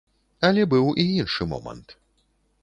[0.47, 1.87] Але быў і іншы момант.